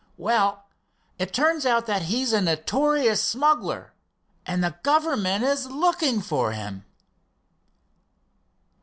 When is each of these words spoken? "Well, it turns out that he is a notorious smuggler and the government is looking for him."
"Well, 0.17 0.65
it 1.19 1.31
turns 1.31 1.63
out 1.63 1.85
that 1.85 2.01
he 2.01 2.23
is 2.23 2.33
a 2.33 2.41
notorious 2.41 3.23
smuggler 3.23 3.93
and 4.47 4.63
the 4.63 4.79
government 4.81 5.43
is 5.43 5.67
looking 5.67 6.21
for 6.23 6.53
him." 6.53 6.85